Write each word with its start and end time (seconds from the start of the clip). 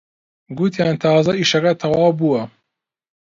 گوتیان 0.57 0.95
تازە 1.03 1.31
ئیشەکە 1.37 1.73
تەواو 1.81 2.11
بووە 2.19 2.41